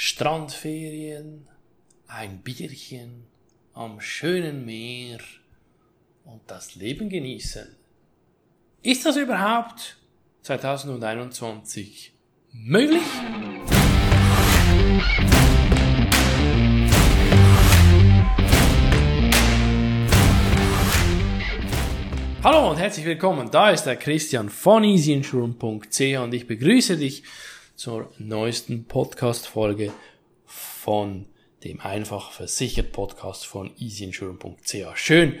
Strandferien, 0.00 1.48
ein 2.06 2.38
Bierchen 2.38 3.24
am 3.74 4.00
schönen 4.00 4.64
Meer 4.64 5.18
und 6.24 6.40
das 6.46 6.76
Leben 6.76 7.08
genießen. 7.08 7.66
Ist 8.80 9.04
das 9.04 9.16
überhaupt 9.16 9.96
2021 10.42 12.12
möglich? 12.52 13.02
Hallo 22.44 22.70
und 22.70 22.76
herzlich 22.76 23.04
willkommen. 23.04 23.50
Da 23.50 23.70
ist 23.70 23.82
der 23.82 23.96
Christian 23.96 24.48
von 24.48 24.84
easyinsurance.ch 24.84 26.00
und 26.22 26.34
ich 26.34 26.46
begrüße 26.46 26.96
dich 26.96 27.24
zur 27.78 28.10
neuesten 28.18 28.86
Podcast-Folge 28.86 29.92
von 30.44 31.26
dem 31.62 31.80
einfach 31.80 32.32
versichert 32.32 32.90
Podcast 32.90 33.46
von 33.46 33.70
easyinsurance.ch. 33.78 34.96
Schön, 34.96 35.36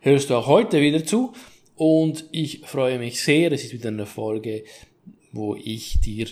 hörst 0.00 0.30
du 0.30 0.36
auch 0.36 0.46
heute 0.46 0.80
wieder 0.80 1.04
zu 1.04 1.34
und 1.76 2.24
ich 2.32 2.62
freue 2.64 2.98
mich 2.98 3.22
sehr. 3.22 3.52
Es 3.52 3.64
ist 3.64 3.74
wieder 3.74 3.90
eine 3.90 4.06
Folge, 4.06 4.64
wo 5.32 5.54
ich 5.54 6.00
dir 6.00 6.28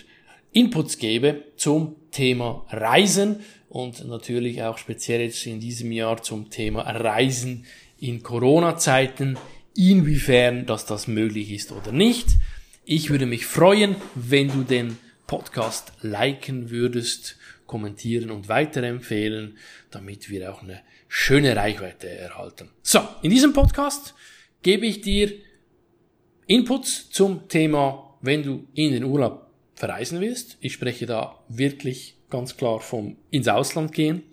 Inputs 0.51 0.97
gebe 0.97 1.43
zum 1.57 1.95
Thema 2.09 2.65
Reisen 2.71 3.41
und 3.69 4.03
natürlich 4.07 4.63
auch 4.63 4.79
speziell 4.79 5.21
jetzt 5.21 5.45
in 5.45 5.59
diesem 5.59 5.91
Jahr 5.91 6.23
zum 6.23 6.49
Thema 6.49 6.81
Reisen 6.89 7.67
in 7.99 8.23
Corona-Zeiten, 8.23 9.37
inwiefern 9.77 10.65
dass 10.65 10.87
das 10.87 11.07
möglich 11.07 11.51
ist 11.51 11.71
oder 11.71 11.91
nicht. 11.91 12.29
Ich 12.83 13.11
würde 13.11 13.27
mich 13.27 13.45
freuen, 13.45 13.95
wenn 14.15 14.47
du 14.47 14.63
den 14.63 14.97
Podcast 15.31 15.93
liken 16.01 16.71
würdest, 16.71 17.37
kommentieren 17.65 18.31
und 18.31 18.49
weiterempfehlen, 18.49 19.57
damit 19.89 20.29
wir 20.29 20.53
auch 20.53 20.61
eine 20.61 20.81
schöne 21.07 21.55
Reichweite 21.55 22.09
erhalten. 22.09 22.69
So, 22.83 22.99
in 23.21 23.31
diesem 23.31 23.53
Podcast 23.53 24.13
gebe 24.61 24.85
ich 24.85 24.99
dir 24.99 25.31
Inputs 26.47 27.11
zum 27.11 27.47
Thema, 27.47 28.17
wenn 28.19 28.43
du 28.43 28.67
in 28.73 28.91
den 28.91 29.05
Urlaub 29.05 29.47
verreisen 29.73 30.19
willst. 30.19 30.57
Ich 30.59 30.73
spreche 30.73 31.05
da 31.05 31.39
wirklich 31.47 32.17
ganz 32.29 32.57
klar 32.57 32.81
vom 32.81 33.15
ins 33.29 33.47
Ausland 33.47 33.93
gehen 33.93 34.23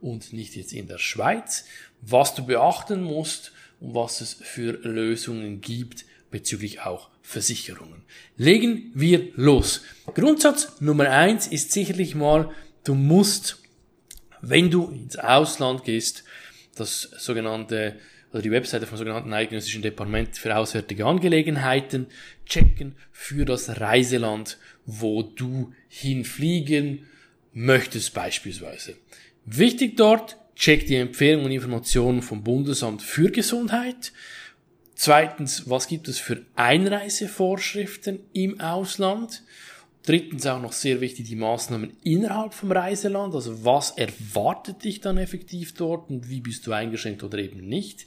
und 0.00 0.32
nicht 0.32 0.56
jetzt 0.56 0.72
in 0.72 0.86
der 0.86 0.96
Schweiz, 0.96 1.66
was 2.00 2.34
du 2.34 2.46
beachten 2.46 3.02
musst 3.02 3.52
und 3.78 3.94
was 3.94 4.22
es 4.22 4.32
für 4.32 4.72
Lösungen 4.88 5.60
gibt 5.60 6.06
bezüglich 6.30 6.80
auch 6.80 7.09
Versicherungen. 7.22 8.02
Legen 8.36 8.90
wir 8.94 9.28
los. 9.36 9.82
Grundsatz 10.14 10.80
Nummer 10.80 11.10
eins 11.10 11.46
ist 11.46 11.72
sicherlich 11.72 12.14
mal, 12.14 12.50
du 12.84 12.94
musst, 12.94 13.62
wenn 14.40 14.70
du 14.70 14.88
ins 14.90 15.16
Ausland 15.16 15.84
gehst, 15.84 16.24
das 16.74 17.02
sogenannte 17.02 17.96
oder 18.32 18.42
die 18.42 18.50
Webseite 18.50 18.86
vom 18.86 18.96
sogenannten 18.96 19.32
Eidgenössischen 19.32 19.82
Departement 19.82 20.36
für 20.36 20.56
Auswärtige 20.56 21.04
Angelegenheiten 21.04 22.06
checken 22.46 22.94
für 23.10 23.44
das 23.44 23.80
Reiseland, 23.80 24.58
wo 24.86 25.22
du 25.22 25.72
hinfliegen 25.88 27.06
möchtest 27.52 28.14
beispielsweise. 28.14 28.96
Wichtig 29.46 29.96
dort, 29.96 30.36
check 30.54 30.86
die 30.86 30.96
Empfehlungen 30.96 31.46
und 31.46 31.52
Informationen 31.52 32.22
vom 32.22 32.44
Bundesamt 32.44 33.02
für 33.02 33.30
Gesundheit. 33.30 34.12
Zweitens, 35.02 35.62
was 35.66 35.88
gibt 35.88 36.08
es 36.08 36.18
für 36.18 36.42
Einreisevorschriften 36.56 38.20
im 38.34 38.60
Ausland? 38.60 39.42
Drittens 40.02 40.44
auch 40.44 40.60
noch 40.60 40.74
sehr 40.74 41.00
wichtig 41.00 41.26
die 41.26 41.36
Maßnahmen 41.36 41.94
innerhalb 42.04 42.52
vom 42.52 42.70
Reiseland. 42.70 43.34
Also 43.34 43.64
was 43.64 43.92
erwartet 43.92 44.84
dich 44.84 45.00
dann 45.00 45.16
effektiv 45.16 45.72
dort 45.72 46.10
und 46.10 46.28
wie 46.28 46.42
bist 46.42 46.66
du 46.66 46.72
eingeschränkt 46.72 47.22
oder 47.22 47.38
eben 47.38 47.66
nicht? 47.66 48.04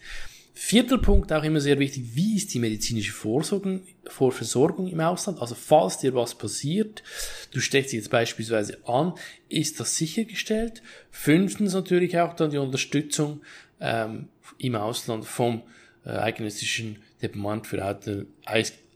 Vierter 0.53 0.99
Punkt, 0.99 1.33
auch 1.33 1.41
immer 1.41 1.61
sehr 1.61 1.79
wichtig, 1.79 2.03
wie 2.13 2.37
ist 2.37 2.53
die 2.53 2.59
medizinische 2.59 3.11
Vorsorgung, 3.11 3.81
Vorversorgung 4.05 4.87
im 4.87 4.99
Ausland? 4.99 5.41
Also 5.41 5.55
falls 5.55 5.97
dir 5.97 6.13
was 6.13 6.35
passiert, 6.35 7.01
du 7.49 7.59
steckst 7.59 7.91
dich 7.91 8.01
jetzt 8.01 8.11
beispielsweise 8.11 8.77
an, 8.87 9.13
ist 9.49 9.79
das 9.79 9.97
sichergestellt? 9.97 10.83
Fünftens 11.09 11.73
natürlich 11.73 12.19
auch 12.19 12.35
dann 12.35 12.51
die 12.51 12.59
Unterstützung 12.59 13.41
ähm, 13.79 14.27
im 14.59 14.75
Ausland 14.75 15.25
vom 15.25 15.63
eidgenössischen 16.05 16.97
Departement 17.21 17.67
für 17.67 18.25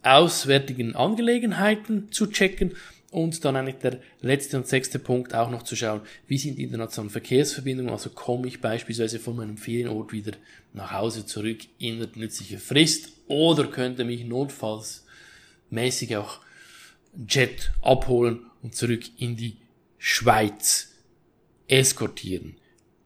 auswärtigen 0.03 0.95
Angelegenheiten 0.95 2.12
zu 2.12 2.28
checken 2.28 2.75
und 3.12 3.44
dann 3.45 3.56
eigentlich 3.56 3.78
der 3.78 4.00
letzte 4.22 4.57
und 4.57 4.68
sechste 4.68 5.00
Punkt 5.00 5.34
auch 5.34 5.50
noch 5.50 5.63
zu 5.63 5.75
schauen, 5.75 6.01
wie 6.28 6.38
sind 6.38 6.57
die 6.57 6.63
internationalen 6.63 7.09
Verkehrsverbindungen, 7.09 7.91
also 7.91 8.09
komme 8.09 8.47
ich 8.47 8.59
beispielsweise 8.59 9.19
von 9.19 9.38
meinem 9.38 9.57
Ferienort 9.57 10.12
wieder 10.12 10.34
nach 10.73 10.91
Hause 10.91 11.25
zurück 11.25 11.59
in 11.79 12.00
der 12.00 12.09
nützlichen 12.16 12.59
Frist 12.59 13.12
oder 13.28 13.67
könnte 13.67 14.03
mich 14.03 14.25
notfalls 14.25 15.06
mäßig 15.69 16.17
auch 16.17 16.40
Jet 17.28 17.72
abholen 17.81 18.41
und 18.62 18.75
zurück 18.75 19.03
in 19.17 19.35
die 19.35 19.57
Schweiz 19.97 20.94
eskortieren. 21.67 22.56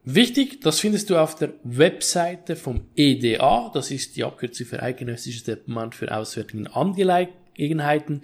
Wichtig, 0.04 0.62
das 0.62 0.80
findest 0.80 1.12
du 1.12 1.18
auf 1.18 1.36
der 1.36 1.54
Webseite 1.64 2.56
vom 2.56 2.88
EDA, 2.96 3.70
das 3.72 3.92
ist 3.92 4.16
die 4.16 4.24
Abkürzung 4.24 4.66
für 4.66 4.82
Eidgenössisches 4.82 5.44
Departement 5.44 5.94
für 5.94 6.16
Auswärtige 6.16 6.74
Angelegenheiten. 6.76 8.22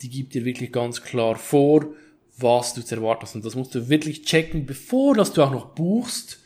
Die 0.00 0.08
gibt 0.08 0.32
dir 0.32 0.46
wirklich 0.46 0.72
ganz 0.72 1.02
klar 1.02 1.36
vor, 1.36 1.94
was 2.38 2.72
du 2.72 2.82
zu 2.82 2.94
erwarten 2.94 3.22
hast. 3.22 3.34
Und 3.34 3.44
das 3.44 3.54
musst 3.54 3.74
du 3.74 3.90
wirklich 3.90 4.22
checken, 4.22 4.64
bevor 4.64 5.14
dass 5.14 5.34
du 5.34 5.42
auch 5.42 5.50
noch 5.50 5.74
buchst, 5.74 6.40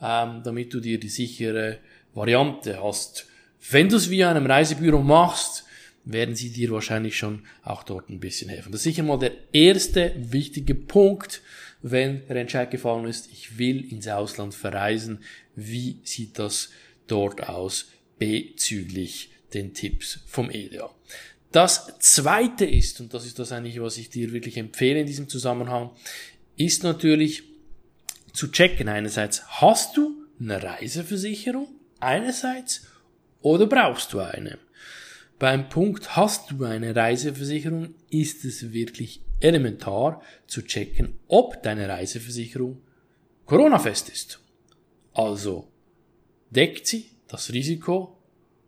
ähm, 0.00 0.40
damit 0.42 0.72
du 0.72 0.80
dir 0.80 0.98
die 0.98 1.10
sichere 1.10 1.78
Variante 2.14 2.82
hast. 2.82 3.26
Wenn 3.70 3.90
du 3.90 3.96
es 3.96 4.08
via 4.08 4.30
einem 4.30 4.46
Reisebüro 4.46 5.02
machst, 5.02 5.66
werden 6.04 6.34
sie 6.34 6.50
dir 6.50 6.70
wahrscheinlich 6.70 7.16
schon 7.16 7.44
auch 7.62 7.82
dort 7.82 8.10
ein 8.10 8.20
bisschen 8.20 8.50
helfen. 8.50 8.72
Das 8.72 8.80
ist 8.80 8.84
sicher 8.84 9.02
mal 9.02 9.18
der 9.18 9.32
erste 9.52 10.12
wichtige 10.16 10.74
Punkt, 10.74 11.42
wenn 11.82 12.26
der 12.28 12.36
Entscheid 12.36 12.70
gefallen 12.70 13.06
ist, 13.06 13.30
ich 13.32 13.58
will 13.58 13.90
ins 13.90 14.08
Ausland 14.08 14.54
verreisen, 14.54 15.20
wie 15.54 15.98
sieht 16.02 16.38
das 16.38 16.70
dort 17.06 17.48
aus 17.48 17.90
bezüglich 18.18 19.30
den 19.52 19.74
Tipps 19.74 20.20
vom 20.26 20.50
EDA. 20.50 20.90
Das 21.52 21.98
zweite 22.00 22.64
ist, 22.64 23.00
und 23.00 23.14
das 23.14 23.24
ist 23.24 23.38
das 23.38 23.52
eigentlich, 23.52 23.80
was 23.80 23.98
ich 23.98 24.10
dir 24.10 24.32
wirklich 24.32 24.56
empfehle 24.56 25.00
in 25.00 25.06
diesem 25.06 25.28
Zusammenhang, 25.28 25.90
ist 26.56 26.82
natürlich 26.82 27.44
zu 28.32 28.50
checken. 28.50 28.88
Einerseits, 28.88 29.60
hast 29.60 29.96
du 29.96 30.26
eine 30.40 30.62
Reiseversicherung? 30.62 31.68
Einerseits, 32.00 32.86
oder 33.40 33.66
brauchst 33.66 34.12
du 34.12 34.20
eine? 34.20 34.58
Beim 35.38 35.68
Punkt, 35.68 36.16
hast 36.16 36.50
du 36.50 36.64
eine 36.64 36.94
Reiseversicherung, 36.94 37.94
ist 38.08 38.44
es 38.44 38.72
wirklich 38.72 39.20
elementar 39.40 40.22
zu 40.46 40.62
checken, 40.62 41.18
ob 41.28 41.62
deine 41.62 41.88
Reiseversicherung 41.88 42.80
Corona-fest 43.46 44.08
ist. 44.08 44.40
Also 45.12 45.68
deckt 46.50 46.86
sie 46.86 47.10
das 47.28 47.52
Risiko 47.52 48.16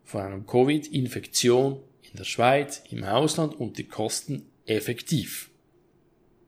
von 0.05 0.23
einer 0.23 0.41
Covid-Infektion 0.41 1.81
in 2.03 2.17
der 2.17 2.25
Schweiz, 2.25 2.83
im 2.91 3.05
Ausland 3.05 3.55
und 3.55 3.79
die 3.79 3.85
Kosten 3.85 4.47
effektiv. 4.67 5.51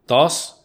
Das 0.07 0.65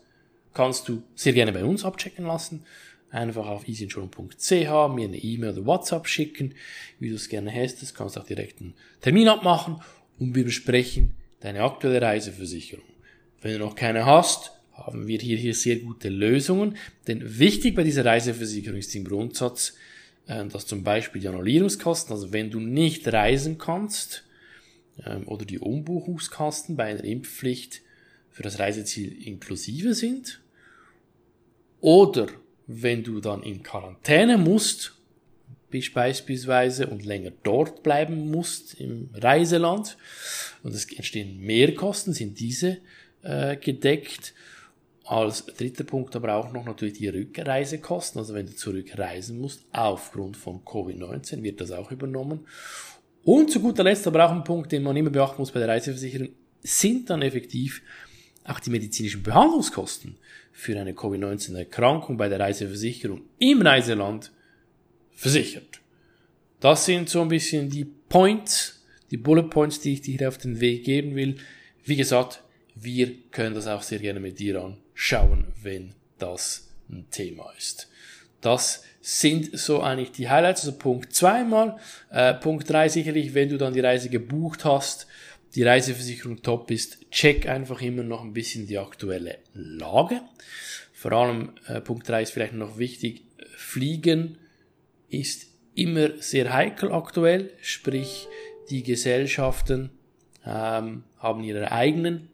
kannst 0.53 0.87
du 0.87 1.03
sehr 1.15 1.33
gerne 1.33 1.51
bei 1.51 1.63
uns 1.63 1.85
abchecken 1.85 2.25
lassen. 2.25 2.65
Einfach 3.13 3.45
auf 3.45 3.67
easyinsurance.ch 3.67 4.49
mir 4.49 5.07
eine 5.07 5.17
E-Mail 5.17 5.51
oder 5.51 5.65
WhatsApp 5.67 6.07
schicken, 6.07 6.55
wie 6.99 7.09
du 7.09 7.15
es 7.15 7.29
gerne 7.29 7.51
hättest. 7.51 7.93
Kannst 7.93 8.17
auch 8.17 8.25
direkt 8.25 8.59
einen 8.59 8.73
Termin 9.01 9.27
abmachen 9.27 9.81
und 10.17 10.33
wir 10.33 10.43
besprechen 10.43 11.13
deine 11.39 11.61
aktuelle 11.61 12.01
Reiseversicherung. 12.01 12.83
Wenn 13.39 13.53
du 13.53 13.59
noch 13.59 13.75
keine 13.75 14.07
hast, 14.07 14.51
haben 14.73 15.05
wir 15.07 15.19
hier, 15.19 15.37
hier 15.37 15.53
sehr 15.53 15.75
gute 15.75 16.09
Lösungen. 16.09 16.75
Denn 17.07 17.37
wichtig 17.37 17.75
bei 17.75 17.83
dieser 17.83 18.03
Reiseversicherung 18.03 18.79
ist 18.79 18.95
im 18.95 19.05
Grundsatz, 19.05 19.75
äh, 20.25 20.43
dass 20.47 20.65
zum 20.65 20.83
Beispiel 20.83 21.21
die 21.21 21.27
Annullierungskosten, 21.27 22.15
also 22.15 22.33
wenn 22.33 22.49
du 22.49 22.59
nicht 22.59 23.07
reisen 23.07 23.59
kannst, 23.59 24.23
ähm, 25.05 25.27
oder 25.27 25.45
die 25.45 25.59
Umbuchungskosten 25.59 26.75
bei 26.75 26.85
einer 26.85 27.03
Impfpflicht 27.03 27.81
für 28.31 28.41
das 28.41 28.57
Reiseziel 28.57 29.27
inklusive 29.27 29.93
sind. 29.93 30.41
Oder 31.79 32.27
wenn 32.67 33.03
du 33.03 33.19
dann 33.19 33.43
in 33.43 33.63
Quarantäne 33.63 34.37
musst, 34.37 34.93
bist 35.69 35.93
beispielsweise 35.93 36.87
und 36.87 37.03
länger 37.03 37.31
dort 37.41 37.81
bleiben 37.81 38.29
musst 38.29 38.79
im 38.79 39.09
Reiseland 39.13 39.97
und 40.61 40.73
es 40.73 40.85
entstehen 40.91 41.39
Mehrkosten, 41.39 42.13
sind 42.13 42.39
diese 42.39 42.77
äh, 43.23 43.57
gedeckt. 43.57 44.33
Als 45.05 45.45
dritter 45.45 45.83
Punkt 45.83 46.15
aber 46.15 46.35
auch 46.35 46.53
noch 46.53 46.63
natürlich 46.63 46.99
die 46.99 47.09
Rückreisekosten, 47.09 48.19
also 48.19 48.33
wenn 48.35 48.45
du 48.45 48.55
zurückreisen 48.55 49.39
musst 49.39 49.65
aufgrund 49.73 50.37
von 50.37 50.63
Covid-19 50.63 51.43
wird 51.43 51.59
das 51.59 51.71
auch 51.71 51.91
übernommen. 51.91 52.45
Und 53.25 53.51
zu 53.51 53.59
guter 53.59 53.83
Letzt 53.83 54.07
aber 54.07 54.25
auch 54.25 54.31
ein 54.31 54.43
Punkt, 54.43 54.71
den 54.71 54.83
man 54.83 54.95
immer 54.95 55.09
beachten 55.09 55.41
muss 55.41 55.51
bei 55.51 55.59
der 55.59 55.69
Reiseversicherung, 55.69 56.29
sind 56.61 57.09
dann 57.09 57.21
effektiv 57.21 57.81
auch 58.45 58.59
die 58.59 58.69
medizinischen 58.69 59.23
Behandlungskosten 59.23 60.17
für 60.51 60.79
eine 60.79 60.93
Covid-19-Erkrankung 60.93 62.17
bei 62.17 62.29
der 62.29 62.39
Reiseversicherung 62.39 63.21
im 63.39 63.61
Reiseland 63.61 64.31
versichert. 65.11 65.81
Das 66.59 66.85
sind 66.85 67.09
so 67.09 67.21
ein 67.21 67.27
bisschen 67.27 67.69
die 67.69 67.85
Points, 67.85 68.83
die 69.11 69.17
Bullet 69.17 69.43
Points, 69.43 69.79
die 69.79 69.93
ich 69.93 70.01
dir 70.01 70.27
auf 70.27 70.37
den 70.37 70.59
Weg 70.59 70.85
geben 70.85 71.15
will. 71.15 71.35
Wie 71.83 71.95
gesagt, 71.95 72.41
wir 72.75 73.13
können 73.31 73.55
das 73.55 73.67
auch 73.67 73.81
sehr 73.81 73.99
gerne 73.99 74.19
mit 74.19 74.39
dir 74.39 74.63
anschauen, 74.63 75.47
wenn 75.61 75.93
das 76.19 76.69
ein 76.89 77.05
Thema 77.11 77.51
ist. 77.57 77.89
Das 78.41 78.83
sind 79.01 79.57
so 79.57 79.81
eigentlich 79.81 80.11
die 80.11 80.29
Highlights. 80.29 80.65
Also 80.65 80.77
Punkt 80.77 81.13
zweimal. 81.13 81.77
Äh, 82.09 82.33
Punkt 82.35 82.69
drei 82.69 82.89
sicherlich, 82.89 83.33
wenn 83.33 83.49
du 83.49 83.57
dann 83.57 83.73
die 83.73 83.79
Reise 83.79 84.09
gebucht 84.09 84.65
hast, 84.65 85.07
die 85.55 85.63
Reiseversicherung 85.63 86.41
top 86.41 86.71
ist, 86.71 87.09
check 87.11 87.47
einfach 87.47 87.81
immer 87.81 88.03
noch 88.03 88.23
ein 88.23 88.33
bisschen 88.33 88.67
die 88.67 88.77
aktuelle 88.77 89.39
Lage. 89.53 90.21
Vor 90.93 91.11
allem 91.11 91.51
äh, 91.67 91.81
Punkt 91.81 92.07
drei 92.07 92.23
ist 92.23 92.31
vielleicht 92.31 92.53
noch 92.53 92.77
wichtig, 92.77 93.23
Fliegen 93.55 94.37
ist 95.09 95.47
immer 95.75 96.21
sehr 96.21 96.53
heikel 96.53 96.91
aktuell, 96.91 97.51
sprich 97.61 98.27
die 98.69 98.83
Gesellschaften 98.83 99.91
ähm, 100.45 101.03
haben 101.17 101.43
ihre 101.43 101.71
eigenen, 101.71 102.29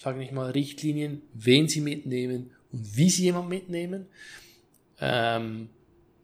sage 0.00 0.22
ich 0.22 0.32
mal, 0.32 0.50
Richtlinien, 0.50 1.22
wen 1.32 1.68
sie 1.68 1.80
mitnehmen 1.80 2.50
und 2.72 2.96
wie 2.96 3.10
sie 3.10 3.24
jemand 3.24 3.48
mitnehmen. 3.48 4.06
Ähm, 5.00 5.68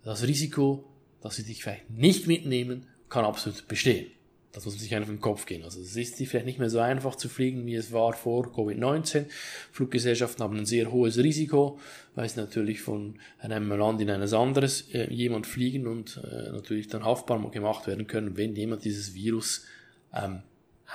das 0.05 0.27
Risiko, 0.27 0.85
dass 1.21 1.37
sie 1.37 1.45
dich 1.45 1.63
vielleicht 1.63 1.91
nicht 1.91 2.27
mitnehmen, 2.27 2.87
kann 3.09 3.25
absolut 3.25 3.67
bestehen. 3.69 4.11
Das 4.53 4.65
muss 4.65 4.79
sich 4.79 4.95
einfach 4.95 5.11
im 5.11 5.21
Kopf 5.21 5.47
gehen. 5.47 5.63
Also 5.63 5.81
es 5.81 5.95
ist 5.95 6.17
vielleicht 6.17 6.47
nicht 6.47 6.59
mehr 6.59 6.71
so 6.71 6.81
einfach 6.81 7.15
zu 7.15 7.29
fliegen, 7.29 7.67
wie 7.67 7.77
es 7.77 7.93
war 7.93 8.15
vor 8.15 8.47
Covid-19. 8.47 9.27
Fluggesellschaften 9.71 10.43
haben 10.43 10.57
ein 10.57 10.67
sehr 10.67 10.91
hohes 10.91 11.19
Risiko, 11.19 11.79
weil 12.17 12.29
sie 12.29 12.41
natürlich 12.41 12.81
von 12.81 13.21
einem 13.39 13.71
Land 13.71 14.01
in 14.01 14.11
ein 14.11 14.23
anderes 14.23 14.93
äh, 14.93 15.13
jemand 15.13 15.47
fliegen 15.47 15.87
und 15.87 16.21
äh, 16.25 16.51
natürlich 16.51 16.89
dann 16.89 17.05
haftbar 17.05 17.39
gemacht 17.51 17.87
werden 17.87 18.09
können, 18.09 18.37
wenn 18.37 18.57
jemand 18.57 18.85
dieses 18.85 19.15
Virus 19.15 19.67
ähm, 20.13 20.43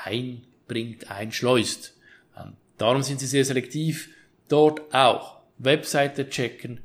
einbringt, 0.03 1.09
einschleust. 1.09 1.95
Ähm, 2.37 2.53
darum 2.77 3.03
sind 3.03 3.21
sie 3.21 3.27
sehr 3.27 3.45
selektiv. 3.45 4.09
Dort 4.49 4.93
auch 4.93 5.37
Webseite 5.59 6.29
checken 6.29 6.81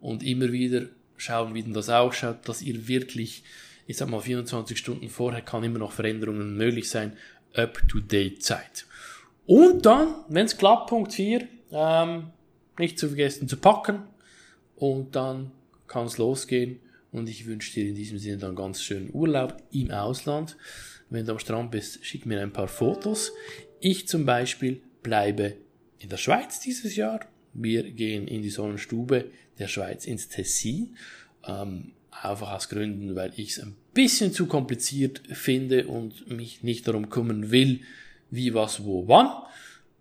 und 0.00 0.22
immer 0.22 0.52
wieder 0.52 0.86
schauen, 1.16 1.54
wie 1.54 1.62
denn 1.64 1.74
das 1.74 1.88
ausschaut, 1.88 2.48
dass 2.48 2.62
ihr 2.62 2.86
wirklich 2.86 3.42
ich 3.88 3.96
sag 3.96 4.10
mal 4.10 4.20
24 4.20 4.78
Stunden 4.78 5.08
vorher 5.08 5.40
kann 5.40 5.64
immer 5.64 5.78
noch 5.78 5.92
Veränderungen 5.92 6.56
möglich 6.56 6.90
sein, 6.90 7.16
up-to-date 7.54 8.42
Zeit. 8.42 8.86
Und 9.46 9.86
dann, 9.86 10.14
wenn 10.28 10.44
es 10.44 10.58
klappt, 10.58 10.90
Punkt 10.90 11.14
4, 11.14 11.48
ähm, 11.72 12.30
nicht 12.78 12.98
zu 12.98 13.08
vergessen 13.08 13.48
zu 13.48 13.56
packen 13.56 14.02
und 14.76 15.16
dann 15.16 15.52
kann 15.86 16.04
es 16.04 16.18
losgehen 16.18 16.80
und 17.12 17.30
ich 17.30 17.46
wünsche 17.46 17.72
dir 17.72 17.88
in 17.88 17.94
diesem 17.94 18.18
Sinne 18.18 18.36
dann 18.36 18.54
ganz 18.54 18.82
schönen 18.82 19.08
Urlaub 19.10 19.56
im 19.72 19.90
Ausland. 19.90 20.58
Wenn 21.08 21.24
du 21.24 21.32
am 21.32 21.38
Strand 21.38 21.70
bist, 21.70 22.04
schick 22.04 22.26
mir 22.26 22.42
ein 22.42 22.52
paar 22.52 22.68
Fotos. 22.68 23.32
Ich 23.80 24.06
zum 24.06 24.26
Beispiel 24.26 24.82
bleibe 25.02 25.56
in 25.98 26.10
der 26.10 26.18
Schweiz 26.18 26.60
dieses 26.60 26.94
Jahr. 26.94 27.20
Wir 27.54 27.90
gehen 27.90 28.28
in 28.28 28.42
die 28.42 28.50
Sonnenstube 28.50 29.30
der 29.58 29.68
Schweiz 29.68 30.04
ins 30.04 30.28
Tessin. 30.28 30.94
Ähm, 31.46 31.92
Einfach 32.10 32.52
aus 32.52 32.68
Gründen, 32.68 33.14
weil 33.14 33.32
ich 33.36 33.50
es 33.50 33.60
ein 33.60 33.76
bisschen 33.94 34.32
zu 34.32 34.46
kompliziert 34.46 35.22
finde 35.32 35.86
und 35.86 36.30
mich 36.30 36.62
nicht 36.62 36.88
darum 36.88 37.10
kümmern 37.10 37.50
will, 37.50 37.80
wie, 38.30 38.54
was, 38.54 38.84
wo, 38.84 39.06
wann. 39.08 39.30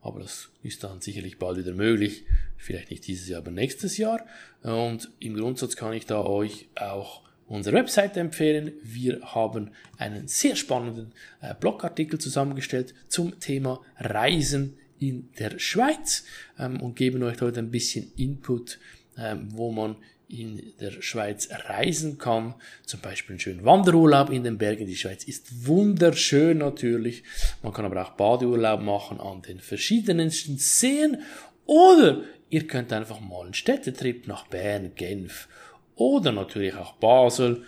Aber 0.01 0.21
das 0.21 0.49
ist 0.63 0.83
dann 0.83 1.01
sicherlich 1.01 1.37
bald 1.37 1.57
wieder 1.57 1.73
möglich. 1.73 2.23
Vielleicht 2.57 2.91
nicht 2.91 3.07
dieses 3.07 3.27
Jahr, 3.27 3.41
aber 3.41 3.51
nächstes 3.51 3.97
Jahr. 3.97 4.25
Und 4.63 5.09
im 5.19 5.35
Grundsatz 5.35 5.75
kann 5.75 5.93
ich 5.93 6.05
da 6.05 6.21
euch 6.21 6.67
auch 6.75 7.21
unsere 7.47 7.75
Webseite 7.75 8.19
empfehlen. 8.19 8.73
Wir 8.83 9.21
haben 9.21 9.71
einen 9.97 10.27
sehr 10.27 10.55
spannenden 10.55 11.13
äh, 11.41 11.53
Blogartikel 11.59 12.19
zusammengestellt 12.19 12.93
zum 13.07 13.39
Thema 13.39 13.81
Reisen 13.97 14.77
in 14.99 15.29
der 15.39 15.59
Schweiz 15.59 16.25
ähm, 16.59 16.81
und 16.81 16.95
geben 16.95 17.23
euch 17.23 17.41
heute 17.41 17.59
ein 17.59 17.71
bisschen 17.71 18.11
Input, 18.15 18.79
ähm, 19.17 19.47
wo 19.51 19.71
man 19.71 19.95
in 20.29 20.73
der 20.79 21.01
Schweiz 21.01 21.49
reisen 21.51 22.17
kann, 22.17 22.55
zum 22.85 22.99
Beispiel 22.99 23.33
einen 23.33 23.39
schönen 23.39 23.65
Wanderurlaub 23.65 24.29
in 24.29 24.43
den 24.43 24.57
Bergen. 24.57 24.85
Die 24.85 24.95
Schweiz 24.95 25.23
ist 25.23 25.67
wunderschön 25.67 26.57
natürlich. 26.57 27.23
Man 27.63 27.73
kann 27.73 27.85
aber 27.85 28.01
auch 28.01 28.11
Badeurlaub 28.11 28.81
machen 28.81 29.19
an 29.19 29.41
den 29.41 29.59
verschiedensten 29.59 30.57
Seen 30.57 31.19
oder 31.65 32.23
ihr 32.49 32.67
könnt 32.67 32.91
einfach 32.91 33.19
mal 33.19 33.45
einen 33.45 33.53
Städtetrip 33.53 34.27
nach 34.27 34.47
Bern, 34.47 34.93
Genf 34.95 35.47
oder 35.95 36.31
natürlich 36.31 36.75
auch 36.75 36.93
Basel 36.93 37.63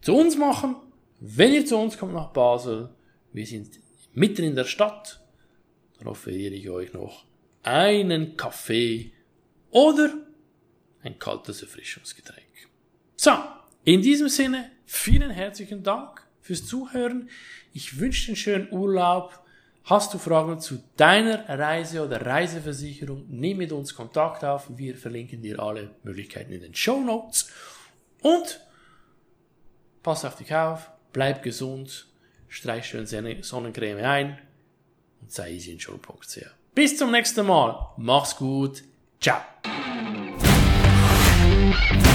zu 0.00 0.16
uns 0.16 0.36
machen. 0.36 0.76
Wenn 1.20 1.52
ihr 1.52 1.64
zu 1.64 1.76
uns 1.76 1.96
kommt 1.96 2.14
nach 2.14 2.32
Basel, 2.32 2.90
wir 3.32 3.46
sind 3.46 3.78
mitten 4.12 4.44
in 4.44 4.56
der 4.56 4.64
Stadt, 4.64 5.20
dann 5.98 6.08
offeriere 6.08 6.54
ich 6.54 6.68
euch 6.68 6.92
noch 6.92 7.24
einen 7.62 8.36
Kaffee 8.36 9.12
oder 9.70 10.10
ein 11.02 11.18
kaltes 11.18 11.62
Erfrischungsgetränk. 11.62 12.46
So, 13.16 13.32
in 13.84 14.02
diesem 14.02 14.28
Sinne, 14.28 14.70
vielen 14.86 15.30
herzlichen 15.30 15.82
Dank 15.82 16.26
fürs 16.40 16.66
Zuhören. 16.66 17.30
Ich 17.72 17.98
wünsche 17.98 18.26
dir 18.26 18.28
einen 18.28 18.36
schönen 18.36 18.72
Urlaub. 18.72 19.38
Hast 19.84 20.14
du 20.14 20.18
Fragen 20.18 20.60
zu 20.60 20.82
deiner 20.96 21.48
Reise 21.48 22.04
oder 22.04 22.24
Reiseversicherung, 22.24 23.26
nimm 23.28 23.58
mit 23.58 23.72
uns 23.72 23.94
Kontakt 23.94 24.44
auf. 24.44 24.66
Wir 24.76 24.96
verlinken 24.96 25.42
dir 25.42 25.58
alle 25.58 25.90
Möglichkeiten 26.04 26.52
in 26.52 26.60
den 26.60 26.74
Show 26.74 27.00
Notes. 27.00 27.50
Und 28.20 28.60
pass 30.04 30.24
auf 30.24 30.36
dich 30.36 30.54
auf, 30.54 30.90
bleib 31.12 31.42
gesund, 31.42 32.06
streich 32.48 32.86
schön 32.86 33.06
Sonnencreme 33.42 34.04
ein 34.04 34.38
und 35.20 35.32
sei 35.32 35.54
easy 35.54 35.72
in. 35.72 36.52
Bis 36.74 36.96
zum 36.96 37.10
nächsten 37.10 37.46
Mal. 37.46 37.92
Mach's 37.96 38.36
gut. 38.36 38.84
Ciao. 39.20 39.40
Yeah. 41.90 42.11